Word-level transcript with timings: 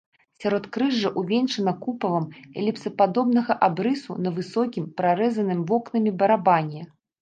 Сяродкрыжжа 0.43 1.11
увенчана 1.21 1.73
купалам 1.83 2.25
эліпсападобнага 2.63 3.59
абрысу 3.71 4.11
на 4.25 4.29
высокім, 4.41 4.93
прарэзаным 5.01 5.65
вокнамі 5.73 6.21
барабане. 6.23 6.81